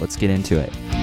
[0.00, 1.01] let's get into it.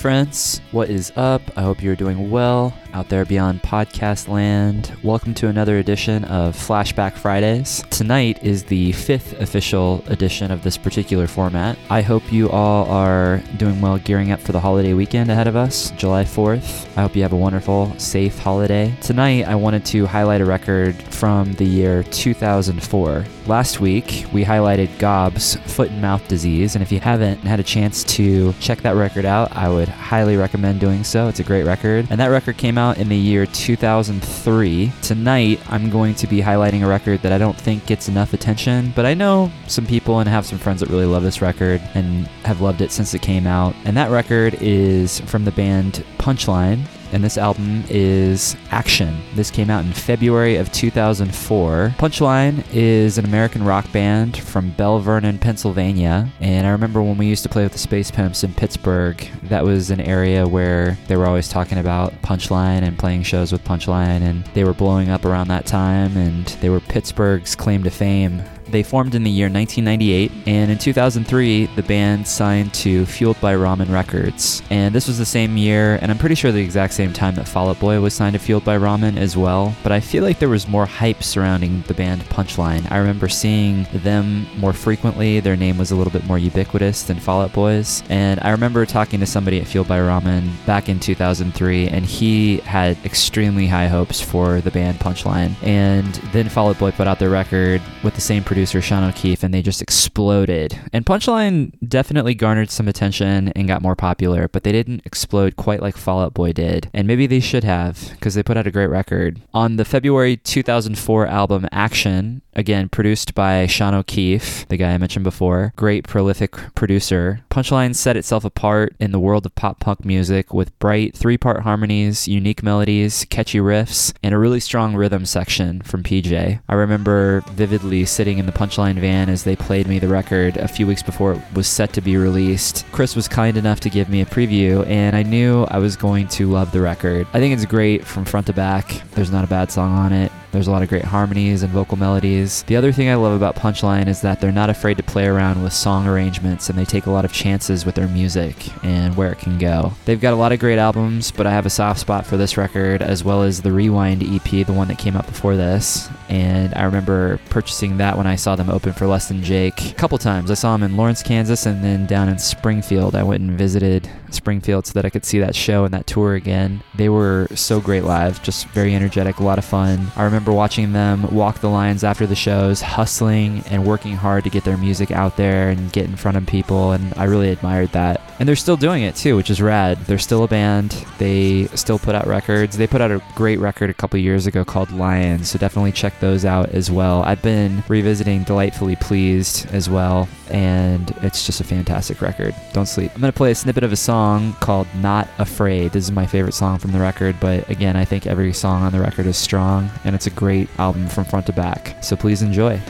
[0.00, 0.62] Friends.
[0.70, 1.42] What is up?
[1.56, 4.96] I hope you're doing well out there beyond podcast land.
[5.02, 7.84] Welcome to another edition of Flashback Fridays.
[7.90, 11.78] Tonight is the fifth official edition of this particular format.
[11.90, 15.54] I hope you all are doing well gearing up for the holiday weekend ahead of
[15.54, 16.88] us, July 4th.
[16.96, 18.94] I hope you have a wonderful, safe holiday.
[19.02, 23.26] Tonight, I wanted to highlight a record from the year 2004.
[23.46, 27.64] Last week, we highlighted Gob's Foot and Mouth Disease, and if you haven't had a
[27.64, 31.28] chance to check that record out, I would highly recommend doing so.
[31.28, 32.06] It's a great record.
[32.10, 34.92] And that record came out in the year 2003.
[35.02, 38.92] Tonight, I'm going to be highlighting a record that I don't think gets enough attention,
[38.96, 42.26] but I know some people and have some friends that really love this record and
[42.44, 43.74] have loved it since it came out.
[43.84, 49.20] And that record is from the band Punchline and this album is Action.
[49.34, 51.94] This came out in February of 2004.
[51.98, 57.26] Punchline is an American rock band from Belle Vernon, Pennsylvania, and I remember when we
[57.26, 61.16] used to play with the Space Pimps in Pittsburgh, that was an area where they
[61.16, 65.24] were always talking about Punchline and playing shows with Punchline, and they were blowing up
[65.24, 69.48] around that time, and they were Pittsburgh's claim to fame they formed in the year
[69.48, 74.62] 1998, and in 2003, the band signed to Fueled by Ramen Records.
[74.70, 77.48] And this was the same year, and I'm pretty sure the exact same time that
[77.48, 79.74] Fall Out Boy was signed to Fueled by Ramen as well.
[79.82, 82.90] But I feel like there was more hype surrounding the band Punchline.
[82.90, 85.40] I remember seeing them more frequently.
[85.40, 88.02] Their name was a little bit more ubiquitous than Fall Out Boys.
[88.08, 92.58] And I remember talking to somebody at Fueled by Ramen back in 2003, and he
[92.58, 95.54] had extremely high hopes for the band Punchline.
[95.62, 99.04] And then Fall Out Boy put out their record with the same producer producer Sean
[99.04, 100.78] O'Keefe, and they just exploded.
[100.92, 105.80] And Punchline definitely garnered some attention and got more popular, but they didn't explode quite
[105.80, 106.90] like Fall Out Boy did.
[106.92, 109.40] And maybe they should have, because they put out a great record.
[109.54, 115.24] On the February 2004 album Action, Again, produced by Sean O'Keefe, the guy I mentioned
[115.24, 115.72] before.
[115.76, 117.40] Great, prolific producer.
[117.50, 121.62] Punchline set itself apart in the world of pop punk music with bright three part
[121.62, 126.60] harmonies, unique melodies, catchy riffs, and a really strong rhythm section from PJ.
[126.68, 130.68] I remember vividly sitting in the Punchline van as they played me the record a
[130.68, 132.84] few weeks before it was set to be released.
[132.92, 136.28] Chris was kind enough to give me a preview, and I knew I was going
[136.28, 137.26] to love the record.
[137.32, 139.00] I think it's great from front to back.
[139.12, 140.30] There's not a bad song on it.
[140.52, 142.62] There's a lot of great harmonies and vocal melodies.
[142.64, 145.62] The other thing I love about Punchline is that they're not afraid to play around
[145.62, 149.30] with song arrangements and they take a lot of chances with their music and where
[149.30, 149.92] it can go.
[150.04, 152.56] They've got a lot of great albums, but I have a soft spot for this
[152.56, 156.08] record as well as the Rewind EP, the one that came out before this.
[156.28, 159.94] And I remember purchasing that when I saw them open for Less Than Jake a
[159.94, 160.50] couple times.
[160.50, 163.14] I saw them in Lawrence, Kansas, and then down in Springfield.
[163.14, 166.34] I went and visited Springfield so that I could see that show and that tour
[166.34, 166.82] again.
[166.94, 170.08] They were so great live, just very energetic, a lot of fun.
[170.16, 174.42] I remember remember watching them walk the lines after the shows, hustling and working hard
[174.42, 177.50] to get their music out there and get in front of people, and I really
[177.50, 178.22] admired that.
[178.38, 179.98] And they're still doing it too, which is rad.
[180.06, 180.92] They're still a band.
[181.18, 182.78] They still put out records.
[182.78, 186.18] They put out a great record a couple years ago called Lions, so definitely check
[186.20, 187.22] those out as well.
[187.22, 192.54] I've been revisiting Delightfully Pleased as well, and it's just a fantastic record.
[192.72, 193.12] Don't sleep.
[193.14, 195.92] I'm going to play a snippet of a song called Not Afraid.
[195.92, 198.92] This is my favorite song from the record, but again, I think every song on
[198.92, 201.96] the record is strong, and it's a great album from front to back.
[202.02, 202.80] So please enjoy.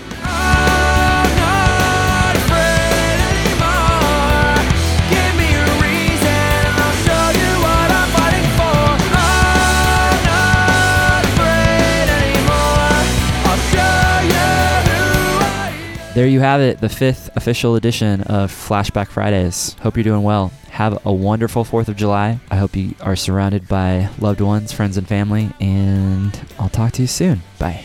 [16.12, 19.74] There you have it, the fifth official edition of Flashback Fridays.
[19.80, 20.52] Hope you're doing well.
[20.80, 22.40] Have a wonderful 4th of July.
[22.50, 27.02] I hope you are surrounded by loved ones, friends, and family, and I'll talk to
[27.02, 27.42] you soon.
[27.58, 27.84] Bye.